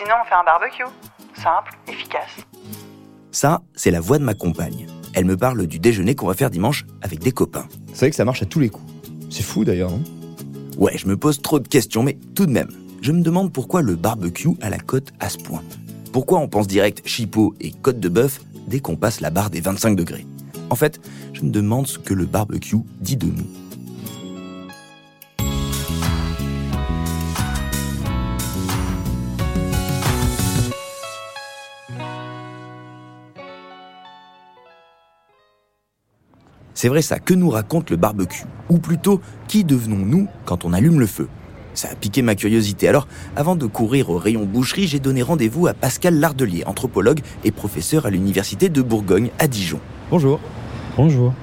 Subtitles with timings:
[0.00, 0.84] sinon, on fait un barbecue.
[1.34, 2.46] Simple, efficace.
[3.32, 4.86] Ça, c'est la voix de ma compagne.
[5.14, 7.66] Elle me parle du déjeuner qu'on va faire dimanche avec des copains.
[7.88, 8.90] C'est vrai que ça marche à tous les coups.
[9.30, 10.02] C'est fou d'ailleurs, non?
[10.78, 12.70] Ouais, je me pose trop de questions, mais tout de même,
[13.02, 15.62] je me demande pourquoi le barbecue a la cote à ce point.
[16.12, 19.60] Pourquoi on pense direct chipot et côte de bœuf dès qu'on passe la barre des
[19.60, 20.26] 25 degrés?
[20.70, 21.00] En fait,
[21.32, 23.59] je me demande ce que le barbecue dit de nous.
[36.80, 40.98] C'est vrai ça, que nous raconte le barbecue Ou plutôt, qui devenons-nous quand on allume
[40.98, 41.28] le feu?
[41.74, 42.88] Ça a piqué ma curiosité.
[42.88, 47.50] Alors, avant de courir au rayon boucherie, j'ai donné rendez-vous à Pascal Lardelier, anthropologue et
[47.50, 49.78] professeur à l'université de Bourgogne à Dijon.
[50.10, 50.40] Bonjour.
[50.96, 51.34] Bonjour.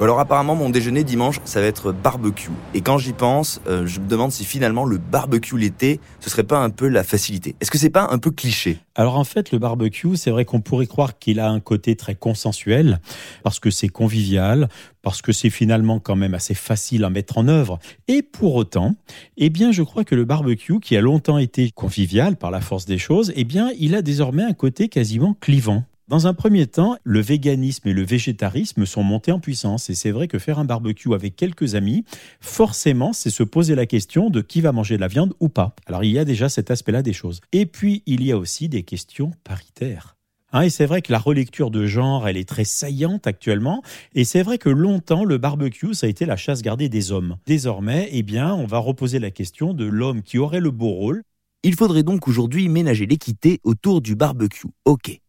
[0.00, 2.52] Alors apparemment mon déjeuner dimanche ça va être barbecue.
[2.72, 6.44] Et quand j'y pense, euh, je me demande si finalement le barbecue l'été, ce serait
[6.44, 7.56] pas un peu la facilité.
[7.60, 8.78] Est-ce que c'est pas un peu cliché?
[8.94, 12.14] Alors en fait le barbecue, c'est vrai qu'on pourrait croire qu'il a un côté très
[12.14, 13.00] consensuel
[13.42, 14.68] parce que c'est convivial,
[15.02, 17.80] parce que c'est finalement quand même assez facile à mettre en œuvre.
[18.06, 18.94] Et pour autant,
[19.36, 22.86] eh bien je crois que le barbecue qui a longtemps été convivial par la force
[22.86, 25.82] des choses, eh bien il a désormais un côté quasiment clivant.
[26.08, 30.10] Dans un premier temps, le véganisme et le végétarisme sont montés en puissance et c'est
[30.10, 32.06] vrai que faire un barbecue avec quelques amis,
[32.40, 35.74] forcément, c'est se poser la question de qui va manger de la viande ou pas.
[35.84, 37.42] Alors il y a déjà cet aspect-là des choses.
[37.52, 40.16] Et puis il y a aussi des questions paritaires.
[40.54, 43.82] Hein, et c'est vrai que la relecture de genre, elle est très saillante actuellement.
[44.14, 47.36] Et c'est vrai que longtemps, le barbecue, ça a été la chasse gardée des hommes.
[47.46, 51.22] Désormais, eh bien, on va reposer la question de l'homme qui aurait le beau rôle.
[51.64, 54.68] Il faudrait donc aujourd'hui ménager l'équité autour du barbecue.
[54.86, 55.20] Ok.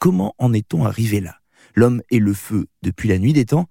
[0.00, 1.36] Comment en est-on arrivé là?
[1.74, 3.66] L'homme et le feu depuis la nuit des temps?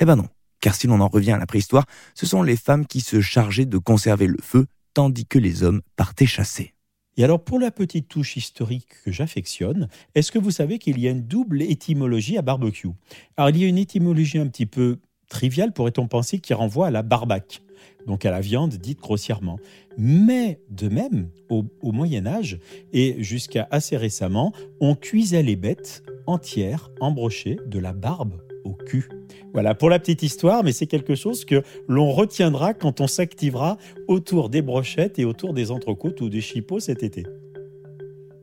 [0.00, 0.26] Eh ben non,
[0.60, 3.66] car si l'on en revient à la préhistoire, ce sont les femmes qui se chargeaient
[3.66, 6.74] de conserver le feu, tandis que les hommes partaient chasser.
[7.16, 11.06] Et alors pour la petite touche historique que j'affectionne, est-ce que vous savez qu'il y
[11.06, 12.88] a une double étymologie à barbecue?
[13.36, 14.98] Alors il y a une étymologie un petit peu
[15.28, 17.62] triviale, pourrait-on penser, qui renvoie à la barbaque?
[18.06, 19.58] Donc à la viande dite grossièrement.
[19.98, 22.58] Mais de même, au, Moyen Âge
[22.92, 29.08] et jusqu'à assez récemment, on cuisait les bêtes entières, embrochées de la barbe au cul.
[29.52, 33.78] Voilà pour la petite histoire, mais c'est quelque chose que l'on retiendra quand on s'activera
[34.06, 37.24] autour des brochettes et autour des entrecôtes ou des chipots cet été.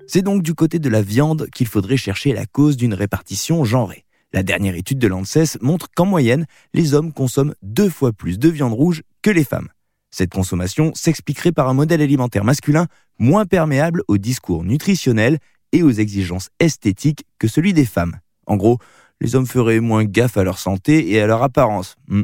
[0.07, 4.05] C'est donc du côté de la viande qu'il faudrait chercher la cause d'une répartition genrée.
[4.33, 8.49] La dernière étude de l'ANSES montre qu'en moyenne, les hommes consomment deux fois plus de
[8.49, 9.69] viande rouge que les femmes.
[10.11, 12.87] Cette consommation s'expliquerait par un modèle alimentaire masculin
[13.19, 15.39] moins perméable aux discours nutritionnels
[15.71, 18.17] et aux exigences esthétiques que celui des femmes.
[18.45, 18.79] En gros,
[19.19, 21.95] les hommes feraient moins gaffe à leur santé et à leur apparence.
[22.07, 22.23] Hmm.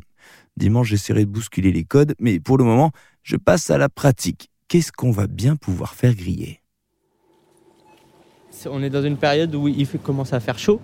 [0.55, 2.91] Dimanche, j'essaierai de bousculer les codes, mais pour le moment,
[3.23, 4.49] je passe à la pratique.
[4.67, 6.61] Qu'est-ce qu'on va bien pouvoir faire griller?
[8.69, 10.79] On est dans une période où il commence à faire chaud.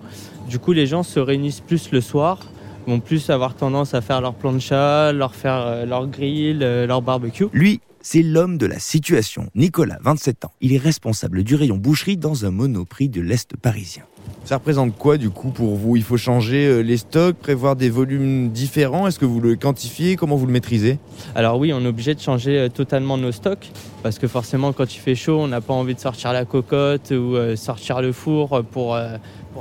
[0.48, 2.50] Du coup, les gens se réunissent plus le soir,
[2.86, 7.02] vont plus avoir tendance à faire leur plancha, leur faire euh, leur grill, euh, leur
[7.02, 7.46] barbecue.
[7.52, 9.48] Lui, c'est l'homme de la situation.
[9.54, 10.52] Nicolas, 27 ans.
[10.60, 14.04] Il est responsable du rayon boucherie dans un monoprix de l'Est parisien.
[14.44, 15.96] Ça représente quoi du coup pour vous?
[15.96, 19.06] Il faut changer euh, les stocks, prévoir des volumes différents?
[19.06, 20.16] Est-ce que vous le quantifiez?
[20.16, 20.98] Comment vous le maîtrisez?
[21.34, 23.70] Alors oui, on est obligé de changer totalement nos stocks
[24.02, 27.10] parce que forcément quand il fait chaud, on n'a pas envie de sortir la cocotte
[27.10, 28.98] ou sortir le four pour,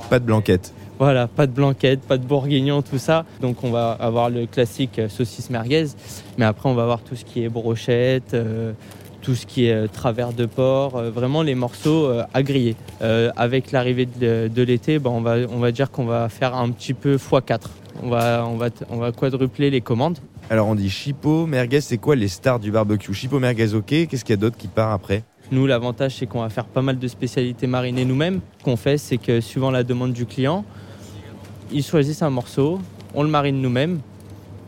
[0.09, 3.25] Pas de blanquette voilà, pas de blanquette, pas de bourguignon, tout ça.
[3.41, 5.87] Donc on va avoir le classique saucisse merguez,
[6.37, 8.35] mais après on va avoir tout ce qui est brochette,
[9.21, 12.75] tout ce qui est euh, travers de porc, euh, vraiment les morceaux euh, à griller.
[13.01, 16.93] avec l'arrivée de, l'été, ben, on, va, on va dire qu'on va faire un petit
[16.93, 17.61] peu x4.
[18.01, 20.19] On va, on, va, on va quadrupler les commandes.
[20.49, 23.13] Alors on dit chipot, merguez, c'est quoi les stars du barbecue?
[23.13, 23.85] Chipot, merguez, ok.
[23.85, 25.23] Qu'est-ce qu'il y a d'autre qui part après?
[25.51, 28.39] Nous, l'avantage, c'est qu'on va faire pas mal de spécialités marinées nous-mêmes.
[28.59, 30.63] Ce qu'on fait, c'est que suivant la demande du client,
[31.71, 32.79] ils choisissent un morceau,
[33.13, 33.99] on le marine nous-mêmes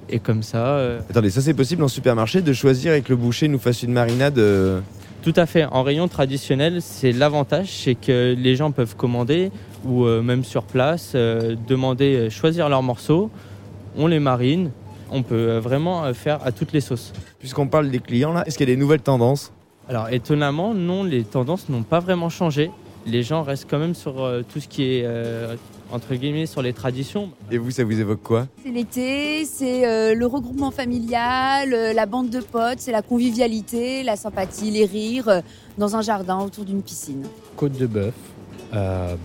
[0.10, 0.66] et comme ça.
[0.66, 3.94] Euh, Attendez, ça c'est possible en supermarché de choisir avec le boucher nous fasse une
[3.94, 4.82] marinade euh,
[5.24, 5.66] Tout à fait.
[5.66, 9.52] En rayon traditionnel, c'est l'avantage, c'est que les gens peuvent commander
[9.86, 13.30] ou euh, même sur place demander, choisir leurs morceaux.
[13.98, 14.72] On les marine.
[15.14, 17.12] On peut vraiment faire à toutes les sauces.
[17.40, 19.52] Puisqu'on parle des clients là, est-ce qu'il y a des nouvelles tendances?
[19.90, 22.72] Alors étonnamment, non, les tendances n'ont pas vraiment changé.
[23.06, 24.14] Les gens restent quand même sur
[24.54, 25.06] tout ce qui est
[25.92, 27.30] entre guillemets sur les traditions.
[27.52, 28.48] Et vous, ça vous évoque quoi?
[28.64, 34.04] C'est l'été, c'est euh, le regroupement familial, euh, la bande de potes, c'est la convivialité,
[34.04, 35.42] la sympathie, les rires euh,
[35.78, 37.24] dans un jardin autour d'une piscine.
[37.56, 38.14] Côte de bœuf,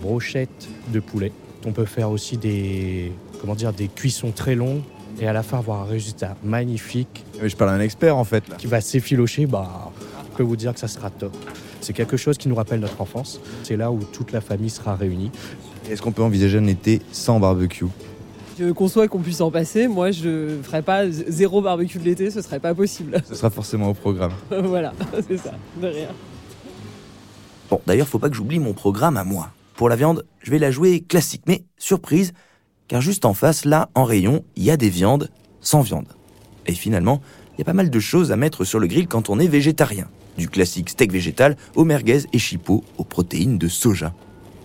[0.01, 1.31] brochette de poulet.
[1.65, 3.11] On peut faire aussi des,
[3.41, 4.81] comment dire, des cuissons très longues
[5.19, 7.25] et à la fin avoir un résultat magnifique.
[7.41, 8.43] je parle à un expert en fait.
[8.57, 9.91] Qui va s'effilocher, bah,
[10.31, 11.35] je peux vous dire que ça sera top.
[11.81, 13.39] C'est quelque chose qui nous rappelle notre enfance.
[13.63, 15.31] C'est là où toute la famille sera réunie.
[15.89, 17.85] Est-ce qu'on peut envisager un été sans barbecue?
[18.59, 19.87] Je conçois qu'on puisse en passer.
[19.87, 23.21] Moi, je ferais pas zéro barbecue de l'été, ce serait pas possible.
[23.27, 24.31] Ce sera forcément au programme.
[24.63, 24.93] voilà,
[25.27, 26.09] c'est ça, de rien.
[27.69, 29.49] Bon, d'ailleurs, faut pas que j'oublie mon programme à moi.
[29.75, 32.33] Pour la viande, je vais la jouer classique, mais surprise,
[32.87, 35.29] car juste en face, là, en rayon, il y a des viandes
[35.61, 36.07] sans viande.
[36.65, 37.21] Et finalement,
[37.53, 39.47] il y a pas mal de choses à mettre sur le grill quand on est
[39.47, 40.07] végétarien.
[40.37, 44.13] Du classique steak végétal au merguez et chipot aux protéines de soja.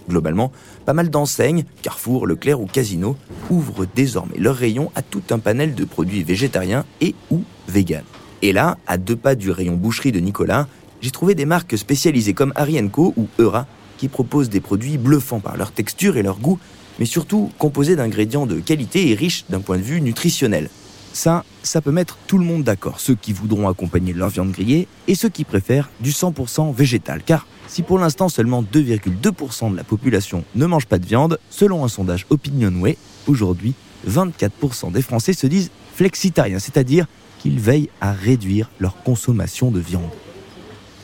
[0.08, 0.52] Globalement,
[0.84, 3.16] pas mal d'enseignes, Carrefour, Leclerc ou Casino,
[3.50, 8.04] ouvrent désormais leur rayon à tout un panel de produits végétariens et ou véganes.
[8.42, 10.66] Et là, à deux pas du rayon boucherie de Nicolas,
[11.00, 13.66] j'ai trouvé des marques spécialisées comme Arienco ou Eura
[13.98, 16.58] qui proposent des produits bluffants par leur texture et leur goût,
[16.98, 20.68] mais surtout composés d'ingrédients de qualité et riches d'un point de vue nutritionnel.
[21.12, 24.88] Ça, ça peut mettre tout le monde d'accord, ceux qui voudront accompagner leur viande grillée
[25.08, 27.22] et ceux qui préfèrent du 100% végétal.
[27.24, 31.84] Car si pour l'instant seulement 2,2% de la population ne mange pas de viande, selon
[31.84, 33.74] un sondage Opinionway, aujourd'hui
[34.08, 37.06] 24% des Français se disent flexitariens, c'est-à-dire
[37.38, 40.10] qu'ils veillent à réduire leur consommation de viande.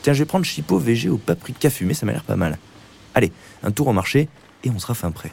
[0.02, 2.58] Tiens, je vais prendre chipot végé au paprika fumé, ça m'a l'air pas mal.
[3.14, 3.32] Allez,
[3.62, 4.28] un tour au marché
[4.64, 5.32] et on sera fin prêt.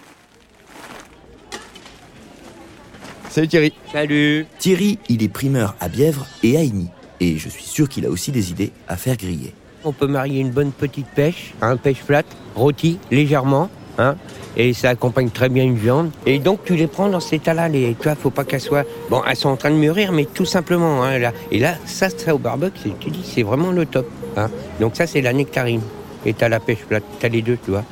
[3.36, 3.74] Salut Thierry.
[3.92, 6.88] Salut Thierry, il est primeur à Bièvre et à Igny.
[7.20, 9.54] Et je suis sûr qu'il a aussi des idées à faire griller.
[9.84, 14.16] On peut marier une bonne petite pêche, un pêche plate, rôti légèrement, hein,
[14.56, 16.12] et ça accompagne très bien une viande.
[16.26, 18.86] Et donc tu les prends dans cet état-là, les, tu vois, faut pas qu'elles soient,
[19.10, 21.34] bon, elles sont en train de mûrir, mais tout simplement, hein, là.
[21.52, 24.50] Et là, ça, ça au barbecue, c'est- tu dis, c'est vraiment le top, hein.
[24.80, 25.82] Donc ça, c'est la nectarine.
[26.26, 27.84] Et t'as la pêche plate, t'as les deux, tu vois.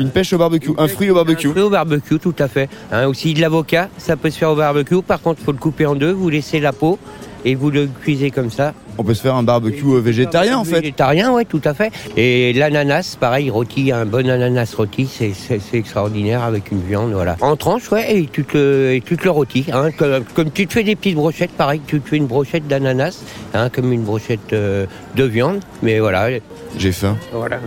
[0.00, 1.48] Une pêche au barbecue, un fruit au barbecue.
[1.48, 2.68] Un fruit au barbecue, tout à fait.
[2.90, 5.02] Hein, aussi de l'avocat, ça peut se faire au barbecue.
[5.02, 6.98] Par contre, faut le couper en deux, vous laissez la peau
[7.44, 8.74] et vous le cuisez comme ça.
[8.96, 10.80] On peut se faire un barbecue euh, végétarien en fait.
[10.80, 11.90] Végétarien, ouais, tout à fait.
[12.16, 15.32] Et l'ananas, pareil, rôti, un bon ananas rôti, c'est,
[15.76, 17.36] extraordinaire avec une viande, voilà.
[17.40, 19.66] En tranche, ouais, et tu te, le- et tu te le rôtis.
[19.72, 22.68] Hein, comme, comme tu te fais des petites brochettes, pareil, tu te fais une brochette
[22.68, 24.86] d'ananas, hein, comme une brochette euh,
[25.16, 25.60] de viande.
[25.82, 26.28] Mais voilà,
[26.78, 27.16] J'ai faim.
[27.32, 27.58] voilà.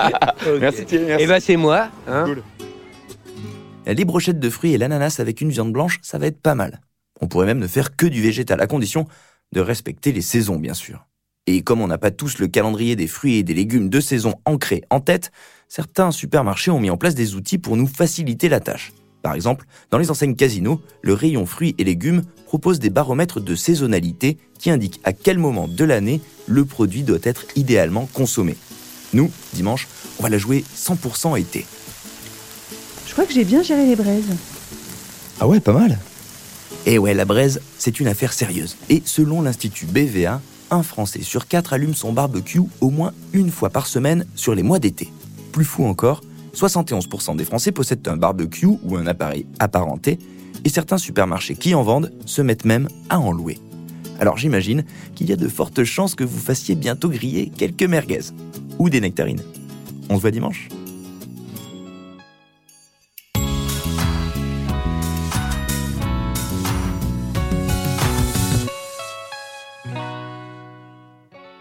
[0.60, 1.24] Merci Thierry, merci.
[1.24, 1.88] Et ben c'est moi.
[2.08, 2.24] Hein.
[3.86, 6.80] Les brochettes de fruits et l'ananas avec une viande blanche, ça va être pas mal.
[7.20, 9.06] On pourrait même ne faire que du végétal, à condition
[9.52, 11.06] de respecter les saisons, bien sûr.
[11.46, 14.34] Et comme on n'a pas tous le calendrier des fruits et des légumes de saison
[14.44, 15.32] ancré en tête,
[15.68, 18.92] certains supermarchés ont mis en place des outils pour nous faciliter la tâche.
[19.22, 23.54] Par exemple, dans les enseignes Casino, le rayon fruits et légumes propose des baromètres de
[23.54, 28.56] saisonnalité qui indiquent à quel moment de l'année le produit doit être idéalement consommé.
[29.12, 29.88] Nous, dimanche,
[30.18, 31.66] on va la jouer 100% été.
[33.06, 34.30] Je crois que j'ai bien géré les braises.
[35.40, 35.98] Ah ouais, pas mal.
[36.84, 38.76] Et ouais, la braise, c'est une affaire sérieuse.
[38.90, 40.40] Et selon l'Institut BVA,
[40.70, 44.62] un Français sur quatre allume son barbecue au moins une fois par semaine sur les
[44.62, 45.12] mois d'été.
[45.52, 46.22] Plus fou encore,
[46.54, 50.18] 71% des Français possèdent un barbecue ou un appareil apparenté,
[50.64, 53.58] et certains supermarchés qui en vendent se mettent même à en louer.
[54.18, 58.32] Alors j'imagine qu'il y a de fortes chances que vous fassiez bientôt griller quelques merguez
[58.78, 59.42] ou des nectarines.
[60.08, 60.68] On se voit dimanche?